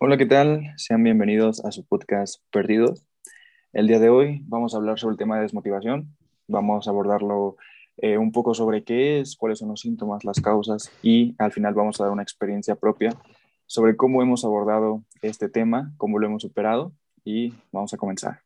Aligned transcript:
Hola, 0.00 0.16
¿qué 0.16 0.26
tal? 0.26 0.74
Sean 0.76 1.02
bienvenidos 1.02 1.64
a 1.64 1.72
su 1.72 1.84
podcast 1.84 2.40
Perdidos. 2.52 3.04
El 3.72 3.88
día 3.88 3.98
de 3.98 4.10
hoy 4.10 4.42
vamos 4.44 4.72
a 4.72 4.76
hablar 4.76 4.96
sobre 4.96 5.14
el 5.14 5.18
tema 5.18 5.34
de 5.34 5.42
desmotivación. 5.42 6.16
Vamos 6.46 6.86
a 6.86 6.90
abordarlo 6.90 7.56
eh, 7.96 8.16
un 8.16 8.30
poco 8.30 8.54
sobre 8.54 8.84
qué 8.84 9.18
es, 9.18 9.34
cuáles 9.34 9.58
son 9.58 9.70
los 9.70 9.80
síntomas, 9.80 10.24
las 10.24 10.40
causas 10.40 10.92
y 11.02 11.34
al 11.38 11.50
final 11.50 11.74
vamos 11.74 12.00
a 12.00 12.04
dar 12.04 12.12
una 12.12 12.22
experiencia 12.22 12.76
propia 12.76 13.16
sobre 13.66 13.96
cómo 13.96 14.22
hemos 14.22 14.44
abordado 14.44 15.02
este 15.20 15.48
tema, 15.48 15.92
cómo 15.96 16.20
lo 16.20 16.28
hemos 16.28 16.42
superado 16.42 16.92
y 17.24 17.54
vamos 17.72 17.92
a 17.92 17.96
comenzar. 17.96 18.42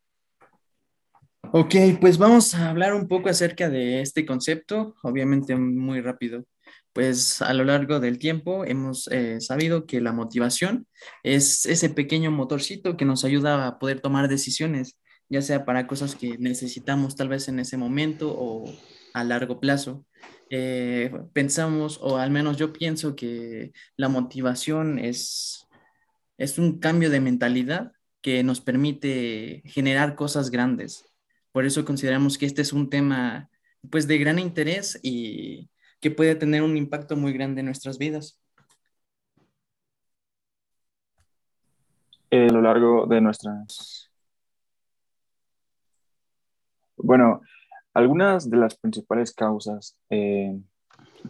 Ok, 1.50 1.75
pues 2.00 2.16
vamos 2.16 2.55
a 2.55 2.71
hablar 2.71 2.95
un 2.95 3.09
poco 3.09 3.29
acerca 3.29 3.69
de 3.69 4.00
este 4.00 4.25
concepto, 4.25 4.95
obviamente 5.03 5.55
muy 5.55 6.00
rápido. 6.00 6.46
Pues 6.93 7.40
a 7.40 7.54
lo 7.54 7.64
largo 7.64 8.00
del 8.00 8.18
tiempo 8.18 8.64
hemos 8.64 9.08
eh, 9.08 9.40
sabido 9.40 9.86
que 9.86 10.00
la 10.00 10.12
motivación 10.12 10.86
es 11.22 11.64
ese 11.64 11.89
pequeño 11.89 12.30
motorcito 12.30 12.96
que 12.96 13.07
nos 13.07 13.25
ayuda 13.25 13.67
a 13.67 13.79
poder 13.79 14.00
tomar 14.00 14.29
decisiones, 14.29 14.98
ya 15.31 15.40
sea 15.40 15.64
para 15.64 15.86
cosas 15.86 16.14
que 16.14 16.36
necesitamos 16.39 17.17
tal 17.17 17.29
vez 17.29 17.48
en 17.48 17.61
ese 17.61 17.79
momento 17.79 18.34
o 18.36 18.70
a 19.14 19.25
largo 19.25 19.58
plazo. 19.58 20.04
Eh, 20.50 21.11
pensamos, 21.32 21.98
o 22.03 22.18
al 22.18 22.31
menos 22.31 22.58
yo 22.58 22.75
pienso 22.75 23.17
que 23.17 23.72
la 23.96 24.11
motivación 24.11 24.98
es, 24.98 25.67
es 26.36 26.59
un 26.59 26.79
cambio 26.79 27.09
de 27.09 27.20
mentalidad 27.20 27.93
que 28.20 28.43
nos 28.45 28.61
permite 28.61 29.62
generar 29.64 30.14
cosas 30.14 30.50
grandes. 30.50 31.06
Por 31.53 31.64
eso 31.64 31.86
consideramos 31.86 32.36
que 32.36 32.47
este 32.47 32.61
es 32.62 32.75
un 32.75 32.91
tema 32.91 33.48
pues 33.91 34.06
de 34.06 34.19
gran 34.19 34.39
interés 34.39 35.00
y 35.03 35.70
que 36.02 36.11
puede 36.11 36.34
tener 36.34 36.62
un 36.62 36.77
impacto 36.77 37.16
muy 37.16 37.33
grande 37.33 37.61
en 37.61 37.66
nuestras 37.66 37.97
vidas. 37.97 38.38
Eh, 42.31 42.48
a 42.50 42.53
lo 42.53 42.61
largo 42.61 43.06
de 43.06 43.20
nuestras... 43.20 44.11
Bueno, 46.97 47.41
algunas 47.94 48.50
de 48.50 48.56
las 48.56 48.77
principales 48.77 49.33
causas 49.33 49.97
eh, 50.11 50.61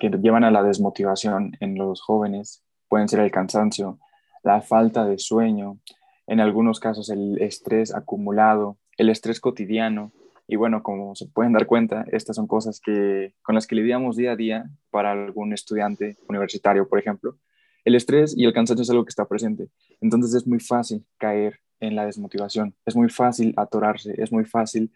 que 0.01 0.09
llevan 0.09 0.45
a 0.45 0.51
la 0.51 0.63
desmotivación 0.63 1.53
en 1.61 1.77
los 1.77 2.01
jóvenes 2.01 2.65
pueden 2.89 3.09
ser 3.09 3.21
el 3.21 3.31
cansancio, 3.31 3.99
la 4.43 4.63
falta 4.63 5.05
de 5.05 5.19
sueño, 5.19 5.79
en 6.27 6.41
algunos 6.41 6.81
casos 6.81 7.11
el 7.11 7.41
estrés 7.43 7.95
acumulado, 7.95 8.79
el 8.97 9.11
estrés 9.11 9.39
cotidiano, 9.39 10.13
y 10.53 10.57
bueno, 10.57 10.83
como 10.83 11.15
se 11.15 11.27
pueden 11.29 11.55
dar 11.55 11.65
cuenta, 11.65 12.05
estas 12.13 12.37
son 12.37 12.47
cosas 12.47 12.79
que, 12.79 13.35
con 13.41 13.55
las 13.55 13.67
que 13.67 13.75
lidiamos 13.75 14.17
día 14.19 14.33
a 14.33 14.37
día 14.37 14.71
para 14.91 15.11
algún 15.11 15.55
estudiante 15.55 16.19
universitario, 16.29 16.87
por 16.91 16.99
ejemplo. 16.99 17.39
El 17.87 17.95
estrés 17.95 18.37
y 18.37 18.45
el 18.45 18.53
cansancio 18.53 18.83
es 18.83 18.91
algo 18.91 19.07
que 19.07 19.09
está 19.09 19.25
presente. 19.25 19.71
Entonces 20.03 20.35
es 20.35 20.47
muy 20.47 20.61
fácil 20.61 21.07
caer 21.17 21.61
en 21.81 21.97
la 21.97 22.05
desmotivación, 22.05 22.75
es 22.85 22.95
muy 22.95 23.09
fácil 23.09 23.55
atorarse, 23.57 24.13
es 24.19 24.31
muy 24.31 24.45
fácil 24.45 24.93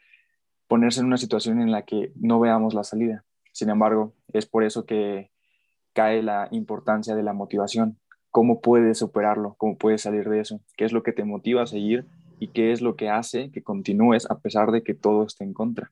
ponerse 0.68 1.00
en 1.00 1.06
una 1.06 1.16
situación 1.16 1.58
en 1.62 1.70
la 1.70 1.86
que 1.86 2.12
no 2.16 2.38
veamos 2.38 2.74
la 2.74 2.84
salida. 2.84 3.24
Sin 3.52 3.70
embargo, 3.70 4.12
es 4.34 4.44
por 4.44 4.62
eso 4.62 4.84
que 4.84 5.30
cae 5.94 6.22
la 6.22 6.48
importancia 6.50 7.14
de 7.14 7.22
la 7.22 7.32
motivación. 7.32 7.98
¿Cómo 8.30 8.60
puedes 8.60 8.98
superarlo? 8.98 9.54
¿Cómo 9.56 9.78
puedes 9.78 10.02
salir 10.02 10.28
de 10.28 10.40
eso? 10.40 10.60
¿Qué 10.76 10.84
es 10.84 10.92
lo 10.92 11.02
que 11.02 11.12
te 11.12 11.24
motiva 11.24 11.62
a 11.62 11.66
seguir 11.66 12.06
y 12.38 12.48
qué 12.48 12.72
es 12.72 12.80
lo 12.80 12.96
que 12.96 13.08
hace 13.08 13.50
que 13.50 13.62
continúes 13.62 14.30
a 14.30 14.38
pesar 14.38 14.70
de 14.70 14.82
que 14.82 14.94
todo 14.94 15.24
esté 15.24 15.44
en 15.44 15.54
contra. 15.54 15.90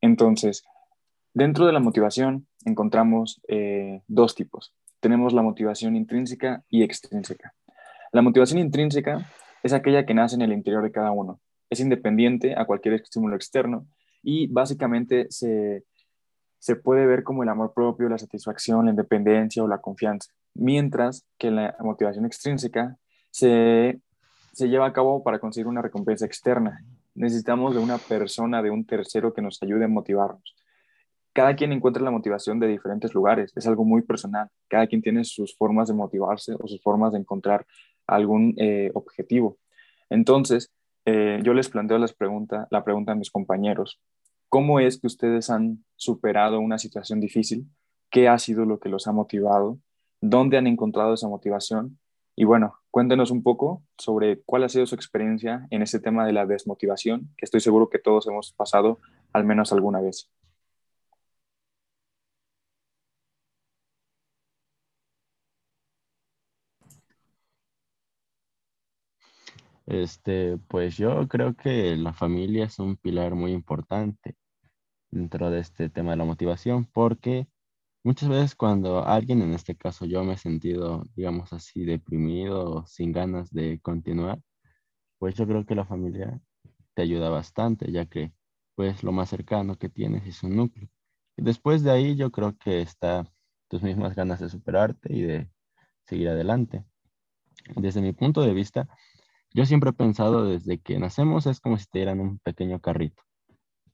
Entonces, 0.00 0.64
dentro 1.34 1.66
de 1.66 1.72
la 1.72 1.80
motivación 1.80 2.46
encontramos 2.64 3.40
eh, 3.48 4.02
dos 4.08 4.34
tipos. 4.34 4.74
Tenemos 5.00 5.32
la 5.32 5.42
motivación 5.42 5.96
intrínseca 5.96 6.64
y 6.68 6.82
extrínseca. 6.82 7.54
La 8.12 8.22
motivación 8.22 8.58
intrínseca 8.58 9.30
es 9.62 9.72
aquella 9.72 10.06
que 10.06 10.14
nace 10.14 10.36
en 10.36 10.42
el 10.42 10.52
interior 10.52 10.82
de 10.82 10.92
cada 10.92 11.12
uno. 11.12 11.40
Es 11.70 11.80
independiente 11.80 12.54
a 12.56 12.64
cualquier 12.64 12.94
estímulo 12.94 13.36
externo 13.36 13.86
y 14.22 14.46
básicamente 14.48 15.26
se, 15.30 15.84
se 16.58 16.76
puede 16.76 17.06
ver 17.06 17.22
como 17.22 17.42
el 17.42 17.48
amor 17.48 17.72
propio, 17.74 18.08
la 18.08 18.18
satisfacción, 18.18 18.86
la 18.86 18.92
independencia 18.92 19.62
o 19.62 19.68
la 19.68 19.78
confianza 19.78 20.32
mientras 20.58 21.24
que 21.38 21.50
la 21.50 21.76
motivación 21.80 22.26
extrínseca 22.26 22.96
se, 23.30 24.00
lleva 24.58 24.86
a 24.86 24.92
cabo 24.92 25.22
para 25.22 25.38
conseguir 25.38 25.68
una 25.68 25.82
recompensa 25.82 26.26
externa. 26.26 26.84
Necesitamos 27.14 27.74
de 27.74 27.80
una 27.80 27.98
persona, 27.98 28.62
de 28.62 28.70
un 28.70 28.84
tercero 28.84 29.32
que 29.32 29.42
nos 29.42 29.62
ayude 29.62 29.84
a 29.84 29.88
motivarnos. 29.88 30.54
Cada 31.32 31.54
quien 31.54 31.72
encuentra 31.72 32.02
la 32.02 32.10
motivación 32.10 32.58
de 32.58 32.66
diferentes 32.66 33.14
lugares, 33.14 33.52
es 33.54 33.66
algo 33.66 33.84
muy 33.84 34.02
personal. 34.02 34.48
Cada 34.68 34.88
quien 34.88 35.02
tiene 35.02 35.24
sus 35.24 35.56
formas 35.56 35.88
de 35.88 35.94
motivarse 35.94 36.54
o 36.58 36.66
sus 36.66 36.82
formas 36.82 37.12
de 37.12 37.18
encontrar 37.18 37.64
algún 38.06 38.54
eh, 38.56 38.90
objetivo. 38.94 39.58
Entonces, 40.10 40.72
eh, 41.04 41.40
yo 41.44 41.54
les 41.54 41.68
planteo 41.68 41.98
las 41.98 42.16
la 42.70 42.84
pregunta 42.84 43.12
a 43.12 43.14
mis 43.14 43.30
compañeros. 43.30 44.00
¿Cómo 44.48 44.80
es 44.80 44.98
que 44.98 45.06
ustedes 45.06 45.50
han 45.50 45.84
superado 45.94 46.58
una 46.58 46.78
situación 46.78 47.20
difícil? 47.20 47.66
¿Qué 48.10 48.28
ha 48.28 48.38
sido 48.38 48.64
lo 48.64 48.80
que 48.80 48.88
los 48.88 49.06
ha 49.06 49.12
motivado? 49.12 49.78
Dónde 50.20 50.58
han 50.58 50.66
encontrado 50.66 51.14
esa 51.14 51.28
motivación 51.28 51.98
y 52.40 52.44
bueno, 52.44 52.74
cuéntenos 52.92 53.32
un 53.32 53.42
poco 53.42 53.82
sobre 53.98 54.40
cuál 54.42 54.62
ha 54.62 54.68
sido 54.68 54.86
su 54.86 54.94
experiencia 54.94 55.66
en 55.70 55.82
ese 55.82 55.98
tema 55.98 56.24
de 56.24 56.32
la 56.32 56.46
desmotivación, 56.46 57.34
que 57.36 57.44
estoy 57.44 57.60
seguro 57.60 57.88
que 57.90 57.98
todos 57.98 58.28
hemos 58.28 58.52
pasado 58.52 59.00
al 59.32 59.44
menos 59.44 59.72
alguna 59.72 60.00
vez. 60.00 60.30
Este, 69.86 70.58
pues 70.68 70.96
yo 70.96 71.26
creo 71.28 71.56
que 71.56 71.96
la 71.96 72.12
familia 72.12 72.66
es 72.66 72.78
un 72.78 72.96
pilar 72.96 73.34
muy 73.34 73.52
importante 73.52 74.36
dentro 75.10 75.50
de 75.50 75.60
este 75.60 75.90
tema 75.90 76.12
de 76.12 76.18
la 76.18 76.24
motivación, 76.24 76.84
porque 76.84 77.48
Muchas 78.04 78.28
veces 78.28 78.54
cuando 78.54 79.04
alguien, 79.04 79.42
en 79.42 79.52
este 79.54 79.76
caso 79.76 80.06
yo 80.06 80.24
me 80.24 80.34
he 80.34 80.38
sentido, 80.38 81.04
digamos 81.16 81.52
así, 81.52 81.84
deprimido, 81.84 82.84
sin 82.86 83.12
ganas 83.12 83.50
de 83.52 83.80
continuar, 83.80 84.40
pues 85.18 85.34
yo 85.34 85.46
creo 85.46 85.66
que 85.66 85.74
la 85.74 85.84
familia 85.84 86.40
te 86.94 87.02
ayuda 87.02 87.30
bastante, 87.30 87.90
ya 87.92 88.06
que 88.06 88.32
pues 88.76 89.02
lo 89.02 89.12
más 89.12 89.30
cercano 89.30 89.76
que 89.76 89.88
tienes 89.88 90.26
es 90.26 90.42
un 90.42 90.56
núcleo. 90.56 90.88
Y 91.36 91.42
después 91.42 91.82
de 91.82 91.90
ahí 91.90 92.16
yo 92.16 92.30
creo 92.30 92.56
que 92.56 92.80
está 92.82 93.30
tus 93.68 93.82
mismas 93.82 94.14
ganas 94.14 94.40
de 94.40 94.48
superarte 94.48 95.12
y 95.12 95.22
de 95.22 95.50
seguir 96.06 96.28
adelante. 96.28 96.84
Desde 97.76 98.00
mi 98.00 98.12
punto 98.12 98.42
de 98.42 98.54
vista, 98.54 98.88
yo 99.52 99.66
siempre 99.66 99.90
he 99.90 99.92
pensado 99.92 100.46
desde 100.46 100.78
que 100.78 100.98
nacemos 100.98 101.46
es 101.46 101.60
como 101.60 101.78
si 101.78 101.86
te 101.86 101.98
dieran 101.98 102.20
un 102.20 102.38
pequeño 102.38 102.80
carrito. 102.80 103.22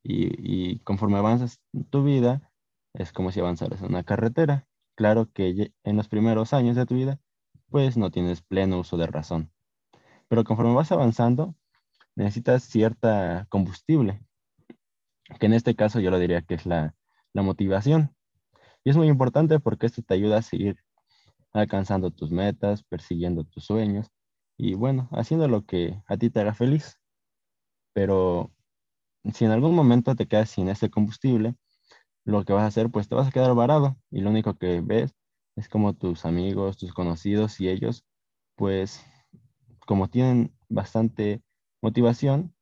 Y, 0.03 0.75
y 0.75 0.79
conforme 0.81 1.19
avanzas 1.19 1.61
tu 1.91 2.05
vida, 2.05 2.53
es 2.94 3.12
como 3.12 3.32
si 3.32 3.41
avanzaras 3.41 3.81
en 3.81 3.88
una 3.88 4.05
carretera. 4.05 4.66
Claro 4.94 5.31
que 5.32 5.72
en 5.82 5.97
los 5.97 6.09
primeros 6.09 6.53
años 6.53 6.77
de 6.77 6.87
tu 6.87 6.94
vida, 6.94 7.21
pues 7.69 7.97
no 7.97 8.10
tienes 8.10 8.43
pleno 8.43 8.78
uso 8.78 8.97
de 8.97 9.06
razón. 9.06 9.53
Pero 10.28 10.44
conforme 10.44 10.75
vas 10.75 10.93
avanzando, 10.93 11.55
necesitas 12.15 12.62
cierta 12.62 13.47
combustible, 13.50 14.21
que 15.41 15.47
en 15.47 15.55
este 15.55 15.75
caso 15.75 16.00
yo 16.00 16.10
lo 16.10 16.19
diría 16.19 16.43
que 16.43 16.55
es 16.55 16.66
la, 16.66 16.94
la 17.32 17.43
motivación. 17.43 18.15
Y 18.84 18.91
es 18.91 18.97
muy 18.97 19.09
importante 19.09 19.59
porque 19.61 19.87
esto 19.87 20.03
te 20.03 20.15
ayuda 20.15 20.38
a 20.38 20.43
seguir 20.43 20.76
alcanzando 21.53 22.11
tus 22.11 22.31
metas, 22.31 22.84
persiguiendo 22.84 23.44
tus 23.44 23.65
sueños 23.65 24.11
y 24.56 24.75
bueno, 24.75 25.09
haciendo 25.12 25.49
lo 25.49 25.65
que 25.65 26.00
a 26.06 26.16
ti 26.16 26.31
te 26.31 26.41
haga 26.41 26.55
feliz. 26.55 26.99
Pero 27.93 28.53
si 29.32 29.44
en 29.44 29.50
algún 29.53 29.75
momento 29.75 30.15
te 30.15 30.26
quedas 30.28 30.50
sin 30.50 30.69
ese 30.69 30.91
combustible, 30.91 31.56
lo 32.25 32.44
que 32.44 32.53
vas 32.53 32.62
a 32.62 32.67
hacer, 32.67 32.91
pues 32.91 33.09
te 33.09 33.15
vas 33.15 33.29
a 33.29 33.31
quedar 33.31 33.55
varado 33.55 33.97
y 34.11 34.21
lo 34.21 34.31
único 34.31 34.55
que 34.56 34.81
ves 34.81 35.15
es 35.56 35.69
como 35.69 35.94
tus 35.94 36.25
amigos, 36.25 36.76
tus 36.76 36.93
conocidos 36.93 37.61
y 37.61 37.69
ellos, 37.69 38.05
pues 38.56 39.05
como 39.87 40.09
tienen 40.09 40.53
bastante 40.69 41.43
motivación, 41.82 42.55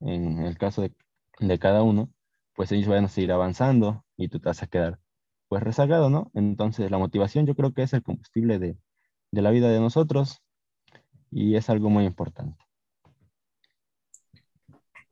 en 0.00 0.38
el 0.40 0.56
caso 0.56 0.82
de, 0.82 1.58
cada 1.58 1.82
uno, 1.82 2.10
pues 2.54 2.72
ellos 2.72 2.88
van 2.88 3.04
a 3.04 3.08
seguir 3.08 3.32
avanzando 3.32 4.04
y 4.16 4.28
tú 4.28 4.40
te 4.40 4.48
vas 4.48 4.62
a 4.62 4.66
quedar 4.66 5.00
pues 5.48 5.62
rezagado, 5.62 6.10
¿no? 6.10 6.30
Entonces 6.34 6.90
la 6.90 6.98
motivación 6.98 7.46
yo 7.46 7.54
creo 7.54 7.72
que 7.72 7.82
es 7.82 7.92
el 7.92 8.02
combustible 8.02 8.58
de, 8.58 8.76
de 9.32 9.42
la 9.42 9.50
vida 9.50 9.70
de 9.70 9.80
nosotros 9.80 10.42
y 11.30 11.56
es 11.56 11.70
algo 11.70 11.90
muy 11.90 12.04
importante. 12.04 12.67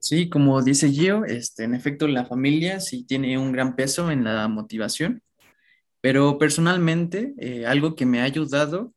Sí, 0.09 0.31
como 0.31 0.63
dice 0.63 0.93
Gio, 0.93 1.25
este, 1.25 1.65
en 1.65 1.75
efecto 1.75 2.07
la 2.07 2.25
familia 2.25 2.79
sí 2.79 3.05
tiene 3.05 3.39
un 3.39 3.51
gran 3.51 3.75
peso 3.75 4.13
en 4.13 4.23
la 4.23 4.47
motivación, 4.47 5.21
pero 6.01 6.39
personalmente 6.39 7.35
eh, 7.39 7.67
algo 7.67 7.97
que 7.97 8.07
me 8.07 8.21
ha 8.21 8.23
ayudado 8.23 8.95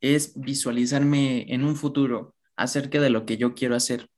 es 0.00 0.32
visualizarme 0.34 1.46
en 1.54 1.62
un 1.62 1.76
futuro 1.76 2.34
acerca 2.56 3.00
de 3.00 3.10
lo 3.10 3.26
que 3.26 3.36
yo 3.36 3.54
quiero 3.54 3.76
hacer. 3.76 4.08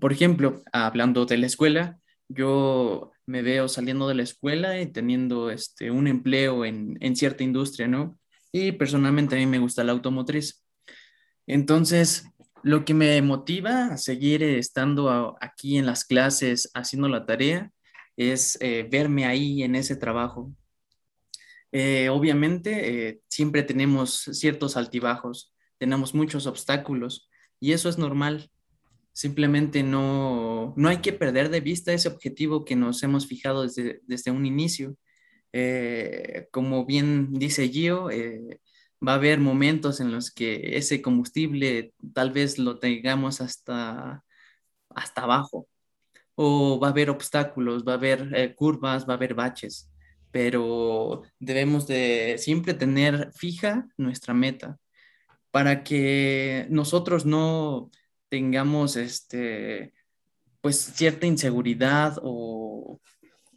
Por 0.00 0.12
ejemplo, 0.12 0.64
hablando 0.72 1.26
de 1.26 1.38
la 1.38 1.46
escuela, 1.46 2.00
yo 2.28 3.12
me 3.24 3.42
veo 3.42 3.68
saliendo 3.68 4.08
de 4.08 4.16
la 4.16 4.24
escuela 4.24 4.80
y 4.80 4.90
teniendo 4.90 5.48
este, 5.52 5.92
un 5.92 6.08
empleo 6.08 6.64
en, 6.64 6.98
en 6.98 7.14
cierta 7.14 7.44
industria, 7.44 7.86
¿no? 7.86 8.18
Y 8.50 8.72
personalmente 8.72 9.36
a 9.36 9.38
mí 9.38 9.46
me 9.46 9.60
gusta 9.60 9.84
la 9.84 9.92
automotriz. 9.92 10.64
Entonces, 11.46 12.24
lo 12.62 12.84
que 12.84 12.94
me 12.94 13.20
motiva 13.22 13.86
a 13.86 13.96
seguir 13.98 14.42
estando 14.42 15.36
aquí 15.40 15.78
en 15.78 15.86
las 15.86 16.04
clases 16.04 16.70
haciendo 16.74 17.08
la 17.08 17.26
tarea 17.26 17.72
es 18.16 18.58
eh, 18.60 18.86
verme 18.90 19.24
ahí 19.26 19.62
en 19.62 19.74
ese 19.74 19.96
trabajo. 19.96 20.54
Eh, 21.72 22.08
obviamente, 22.10 23.08
eh, 23.08 23.20
siempre 23.28 23.62
tenemos 23.62 24.28
ciertos 24.32 24.76
altibajos, 24.76 25.54
tenemos 25.78 26.14
muchos 26.14 26.46
obstáculos 26.46 27.28
y 27.58 27.72
eso 27.72 27.88
es 27.88 27.98
normal. 27.98 28.50
Simplemente 29.12 29.82
no, 29.82 30.72
no 30.76 30.88
hay 30.88 30.98
que 30.98 31.12
perder 31.12 31.50
de 31.50 31.60
vista 31.60 31.92
ese 31.92 32.08
objetivo 32.08 32.64
que 32.64 32.76
nos 32.76 33.02
hemos 33.02 33.26
fijado 33.26 33.62
desde, 33.62 34.00
desde 34.06 34.30
un 34.30 34.46
inicio. 34.46 34.96
como 36.50 36.86
bien 36.86 37.32
dice 37.34 37.68
Gio, 37.68 38.08
va 39.06 39.12
a 39.12 39.14
haber 39.16 39.40
momentos 39.40 40.00
en 40.00 40.12
los 40.12 40.30
que 40.30 40.76
ese 40.76 41.02
combustible 41.02 41.92
tal 42.14 42.30
vez 42.32 42.58
lo 42.58 42.78
tengamos 42.78 43.40
hasta, 43.40 44.24
hasta 44.90 45.22
abajo, 45.22 45.68
o 46.34 46.78
va 46.80 46.88
a 46.88 46.90
haber 46.90 47.10
obstáculos, 47.10 47.84
va 47.86 47.92
a 47.92 47.96
haber 47.96 48.30
eh, 48.34 48.54
curvas, 48.54 49.08
va 49.08 49.14
a 49.14 49.16
haber 49.16 49.34
baches, 49.34 49.90
pero 50.30 51.22
debemos 51.38 51.86
de 51.86 52.36
siempre 52.38 52.74
tener 52.74 53.32
fija 53.34 53.88
nuestra 53.96 54.34
meta 54.34 54.78
para 55.50 55.84
que 55.84 56.66
nosotros 56.70 57.26
no 57.26 57.90
tengamos 58.28 58.96
este 58.96 59.92
pues 60.62 60.76
cierta 60.78 61.26
inseguridad 61.26 62.18
o, 62.22 63.00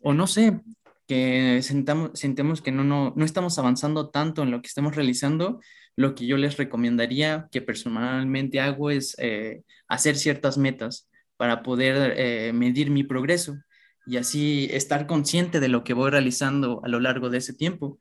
o 0.02 0.14
no 0.14 0.28
sé, 0.28 0.60
que 1.08 1.62
sentamos, 1.62 2.12
sentemos 2.14 2.62
que 2.62 2.72
no, 2.72 2.84
no, 2.84 3.14
no 3.16 3.26
estamos 3.26 3.58
avanzando 3.60 4.10
tanto 4.10 4.44
en 4.44 4.52
lo 4.52 4.62
que 4.62 4.68
estamos 4.68 4.96
realizando, 4.96 5.60
lo 5.96 6.16
que 6.16 6.26
yo 6.26 6.38
les 6.38 6.58
recomendaría 6.58 7.48
que 7.52 7.62
personalmente 7.62 8.60
hago 8.60 8.90
es 8.92 9.16
eh, 9.20 9.64
hacer 9.88 10.18
ciertas 10.18 10.58
metas 10.58 11.10
para 11.38 11.64
poder 11.64 12.14
eh, 12.18 12.54
medir 12.54 12.92
mi 12.92 13.04
progreso 13.04 13.58
y 14.06 14.18
así 14.18 14.68
estar 14.72 15.08
consciente 15.08 15.60
de 15.60 15.70
lo 15.70 15.84
que 15.84 15.94
voy 15.94 16.12
realizando 16.12 16.82
a 16.84 16.90
lo 16.90 17.00
largo 17.00 17.30
de 17.30 17.40
ese 17.40 17.54
tiempo. 17.54 17.98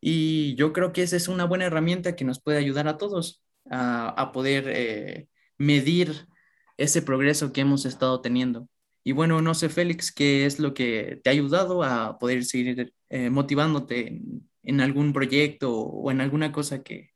Y 0.00 0.54
yo 0.56 0.72
creo 0.72 0.92
que 0.92 1.02
esa 1.02 1.16
es 1.16 1.28
una 1.28 1.44
buena 1.44 1.64
herramienta 1.66 2.16
que 2.16 2.24
nos 2.24 2.40
puede 2.40 2.58
ayudar 2.58 2.88
a 2.88 2.96
todos 2.96 3.42
a, 3.70 4.08
a 4.08 4.32
poder 4.32 4.64
eh, 4.68 5.28
medir 5.58 6.28
ese 6.76 7.02
progreso 7.02 7.52
que 7.52 7.62
hemos 7.62 7.84
estado 7.86 8.20
teniendo. 8.20 8.68
Y 9.08 9.12
bueno, 9.12 9.40
no 9.40 9.54
sé, 9.54 9.70
Félix, 9.70 10.12
¿qué 10.12 10.44
es 10.44 10.58
lo 10.58 10.74
que 10.74 11.18
te 11.24 11.30
ha 11.30 11.32
ayudado 11.32 11.82
a 11.82 12.18
poder 12.18 12.44
seguir 12.44 12.92
eh, 13.08 13.30
motivándote 13.30 14.20
en, 14.62 14.80
algún 14.82 15.14
proyecto 15.14 15.74
o 15.80 16.10
en 16.10 16.20
alguna 16.20 16.52
cosa 16.52 16.82
que 16.82 17.12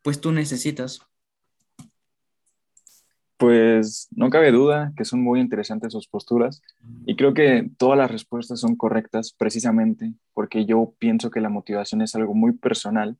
pues 0.00 0.18
tú 0.18 0.32
necesitas? 0.32 1.02
Pues 3.36 4.08
no 4.12 4.30
cabe 4.30 4.50
duda 4.50 4.94
que 4.96 5.04
son 5.04 5.22
muy 5.22 5.40
interesantes 5.40 5.92
sus 5.92 6.08
posturas 6.08 6.62
y 7.04 7.16
creo 7.16 7.34
que 7.34 7.68
todas 7.76 7.98
las 7.98 8.10
respuestas 8.10 8.58
son 8.58 8.74
correctas 8.74 9.34
precisamente 9.36 10.14
porque 10.32 10.64
yo 10.64 10.94
pienso 10.98 11.30
que 11.30 11.42
la 11.42 11.50
motivación 11.50 12.00
es 12.00 12.14
algo 12.14 12.32
muy 12.32 12.52
personal. 12.52 13.18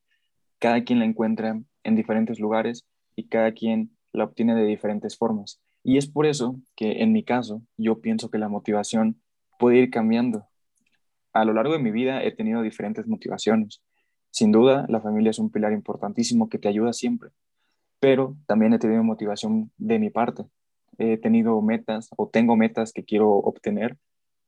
Cada 0.58 0.84
quien 0.84 1.00
la 1.00 1.04
encuentra 1.04 1.60
en 1.84 1.96
diferentes 1.96 2.40
lugares 2.40 2.86
y 3.14 3.28
cada 3.28 3.52
quien 3.52 3.94
la 4.14 4.24
obtiene 4.24 4.54
de 4.54 4.64
diferentes 4.64 5.18
formas. 5.18 5.60
Y 5.88 5.98
es 5.98 6.08
por 6.08 6.26
eso 6.26 6.56
que 6.74 7.00
en 7.04 7.12
mi 7.12 7.22
caso 7.22 7.62
yo 7.76 8.00
pienso 8.00 8.28
que 8.28 8.38
la 8.38 8.48
motivación 8.48 9.22
puede 9.56 9.76
ir 9.76 9.90
cambiando. 9.90 10.44
A 11.32 11.44
lo 11.44 11.52
largo 11.52 11.74
de 11.74 11.78
mi 11.78 11.92
vida 11.92 12.24
he 12.24 12.32
tenido 12.32 12.60
diferentes 12.62 13.06
motivaciones. 13.06 13.84
Sin 14.32 14.50
duda, 14.50 14.86
la 14.88 15.00
familia 15.00 15.30
es 15.30 15.38
un 15.38 15.48
pilar 15.48 15.72
importantísimo 15.72 16.48
que 16.48 16.58
te 16.58 16.66
ayuda 16.66 16.92
siempre, 16.92 17.30
pero 18.00 18.36
también 18.48 18.72
he 18.72 18.80
tenido 18.80 19.04
motivación 19.04 19.70
de 19.76 20.00
mi 20.00 20.10
parte. 20.10 20.46
He 20.98 21.18
tenido 21.18 21.62
metas 21.62 22.10
o 22.16 22.28
tengo 22.28 22.56
metas 22.56 22.92
que 22.92 23.04
quiero 23.04 23.30
obtener 23.30 23.96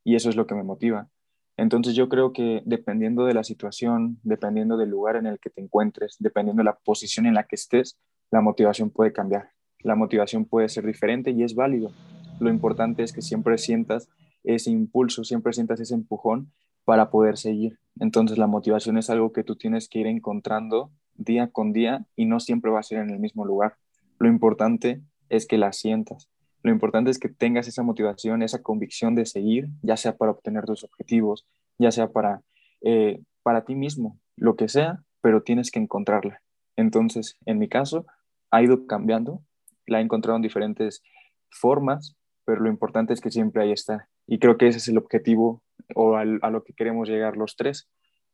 y 0.03 0.17
eso 0.17 0.31
es 0.31 0.35
lo 0.35 0.49
que 0.49 0.57
me 0.57 0.65
motiva. 0.65 1.09
Entonces 1.57 1.95
yo 1.95 2.09
creo 2.09 2.33
que 2.33 2.63
dependiendo 2.65 3.27
de 3.27 3.35
la 3.35 3.45
situación, 3.45 4.19
dependiendo 4.25 4.77
del 4.77 4.91
lugar 4.91 5.15
en 5.15 5.27
el 5.27 5.39
que 5.39 5.51
te 5.51 5.61
encuentres, 5.61 6.17
dependiendo 6.19 6.63
de 6.63 6.65
la 6.65 6.79
posición 6.79 7.27
en 7.27 7.35
la 7.35 7.45
que 7.45 7.55
estés, 7.55 7.97
la 8.33 8.41
motivación 8.41 8.91
puede 8.91 9.13
cambiar 9.13 9.51
la 9.81 9.95
motivación 9.95 10.45
puede 10.45 10.69
ser 10.69 10.87
diferente 10.87 11.31
y 11.31 11.43
es 11.43 11.55
válido. 11.55 11.93
Lo 12.41 12.51
importante 12.51 13.03
es 13.03 13.13
que 13.13 13.23
siempre 13.23 13.59
sientas 13.59 14.09
ese 14.45 14.71
impulso, 14.71 15.25
siempre 15.25 15.53
sientas 15.53 15.81
ese 15.81 15.95
empujón 15.95 16.53
para 16.85 17.11
poder 17.11 17.37
seguir. 17.37 17.79
Entonces 18.01 18.39
la 18.39 18.47
motivación 18.47 18.97
es 18.99 19.11
algo 19.11 19.33
que 19.33 19.45
tú 19.45 19.57
tienes 19.57 19.89
que 19.89 20.01
ir 20.01 20.07
encontrando 20.07 20.91
día 21.17 21.49
con 21.49 21.73
día 21.73 22.07
y 22.17 22.27
no 22.27 22.41
siempre 22.41 22.71
va 22.71 22.81
a 22.81 22.85
ser 22.85 22.99
en 22.99 23.11
el 23.11 23.19
mismo 23.19 23.45
lugar. 23.45 23.77
Lo 24.19 24.29
importante 24.29 25.03
es 25.29 25.47
que 25.47 25.59
la 25.59 25.73
sientas. 25.73 26.29
Lo 26.63 26.73
importante 26.73 27.11
es 27.11 27.19
que 27.19 27.29
tengas 27.29 27.69
esa 27.69 27.83
motivación, 27.83 28.43
esa 28.43 28.63
convicción 28.63 29.15
de 29.15 29.27
seguir, 29.27 29.69
ya 29.83 29.97
sea 29.97 30.17
para 30.17 30.33
obtener 30.33 30.65
tus 30.65 30.85
objetivos, 30.85 31.47
ya 31.79 31.93
sea 31.93 32.09
para, 32.09 32.43
eh, 32.81 33.21
para 33.43 33.65
ti 33.65 33.75
mismo, 33.75 34.19
lo 34.37 34.57
que 34.57 34.69
sea, 34.69 35.03
pero 35.21 35.43
tienes 35.43 35.71
que 35.71 35.79
encontrarla. 35.79 36.43
Entonces, 36.77 37.37
en 37.47 37.59
mi 37.59 37.69
caso, 37.69 38.07
ha 38.51 38.63
ido 38.63 38.87
cambiando 38.87 39.43
la 39.89 39.99
he 39.99 40.03
encontrado 40.03 40.37
en 40.37 40.43
diferentes 40.43 41.03
formas, 41.51 42.17
pero 42.45 42.61
lo 42.61 42.69
importante 42.69 43.13
es 43.13 43.21
que 43.21 43.31
siempre 43.31 43.63
ahí 43.63 43.73
está. 43.73 44.09
Y 44.27 44.39
creo 44.39 44.57
que 44.57 44.69
ese 44.69 44.79
es 44.79 44.89
el 44.89 44.99
objetivo 44.99 45.63
o 45.95 46.17
a 46.17 46.25
lo 46.25 46.65
que 46.65 46.75
queremos 46.75 47.09
llegar 47.09 47.37
los 47.37 47.57
tres, 47.57 47.89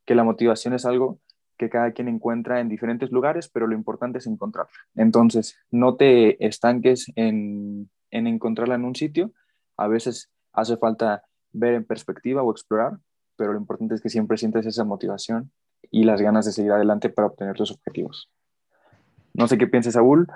que 0.04 0.14
la 0.14 0.24
motivación 0.24 0.74
es 0.74 0.84
algo 0.84 1.20
que 1.56 1.70
cada 1.70 1.92
quien 1.92 2.08
encuentra 2.08 2.60
en 2.60 2.68
diferentes 2.68 3.12
lugares, 3.12 3.48
pero 3.48 3.66
lo 3.66 3.74
importante 3.74 4.18
es 4.18 4.26
encontrarla. 4.26 4.72
Entonces, 4.96 5.56
no 5.70 5.96
te 5.96 6.44
estanques 6.44 7.12
en, 7.14 7.90
en 8.10 8.26
encontrarla 8.26 8.74
en 8.74 8.84
un 8.84 8.94
sitio. 8.94 9.32
A 9.76 9.86
veces 9.86 10.30
hace 10.52 10.76
falta 10.76 11.22
ver 11.52 11.74
en 11.74 11.84
perspectiva 11.84 12.42
o 12.42 12.50
explorar, 12.50 12.98
pero 13.36 13.52
lo 13.52 13.58
importante 13.58 13.94
es 13.94 14.00
que 14.00 14.08
siempre 14.08 14.36
sientes 14.36 14.66
esa 14.66 14.84
motivación 14.84 15.52
y 15.90 16.04
las 16.04 16.20
ganas 16.20 16.44
de 16.44 16.52
seguir 16.52 16.72
adelante 16.72 17.08
para 17.08 17.28
obtener 17.28 17.54
tus 17.54 17.70
objetivos. 17.70 18.30
No 19.32 19.48
sé 19.48 19.58
qué 19.58 19.66
pienses, 19.66 19.94
Saúl. 19.94 20.28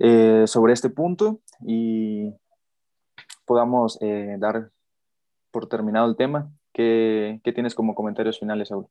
Eh, 0.00 0.44
sobre 0.48 0.72
este 0.72 0.90
punto 0.90 1.40
y 1.64 2.32
podamos 3.44 3.96
eh, 4.00 4.36
dar 4.38 4.70
por 5.52 5.68
terminado 5.68 6.08
el 6.08 6.16
tema. 6.16 6.52
¿Qué, 6.72 7.40
¿Qué, 7.44 7.52
tienes 7.52 7.76
como 7.76 7.94
comentarios 7.94 8.40
finales, 8.40 8.68
Saúl? 8.68 8.88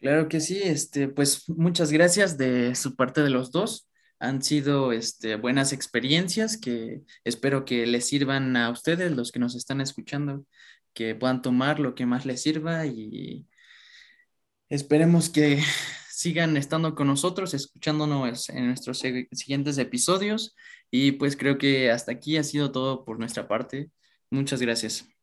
Claro 0.00 0.28
que 0.28 0.40
sí, 0.40 0.60
este, 0.62 1.08
pues 1.08 1.48
muchas 1.48 1.90
gracias 1.90 2.36
de 2.36 2.74
su 2.74 2.94
parte 2.94 3.22
de 3.22 3.30
los 3.30 3.52
dos. 3.52 3.88
Han 4.18 4.42
sido 4.42 4.92
este, 4.92 5.36
buenas 5.36 5.72
experiencias 5.72 6.58
que 6.58 7.02
espero 7.24 7.64
que 7.64 7.86
les 7.86 8.06
sirvan 8.06 8.54
a 8.56 8.68
ustedes, 8.68 9.12
los 9.12 9.32
que 9.32 9.38
nos 9.38 9.54
están 9.54 9.80
escuchando, 9.80 10.44
que 10.92 11.14
puedan 11.14 11.40
tomar 11.40 11.80
lo 11.80 11.94
que 11.94 12.04
más 12.04 12.26
les 12.26 12.42
sirva 12.42 12.84
y 12.84 13.46
esperemos 14.68 15.30
que 15.30 15.62
sigan 16.16 16.56
estando 16.56 16.94
con 16.94 17.06
nosotros, 17.08 17.54
escuchándonos 17.54 18.48
en 18.50 18.66
nuestros 18.66 18.98
siguientes 18.98 19.78
episodios. 19.78 20.54
Y 20.90 21.12
pues 21.12 21.36
creo 21.36 21.58
que 21.58 21.90
hasta 21.90 22.12
aquí 22.12 22.36
ha 22.36 22.44
sido 22.44 22.72
todo 22.72 23.04
por 23.04 23.18
nuestra 23.18 23.48
parte. 23.48 23.90
Muchas 24.30 24.60
gracias. 24.60 25.13